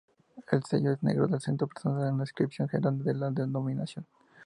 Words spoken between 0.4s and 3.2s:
El sello es negro en el centro presenta una inscripción grande de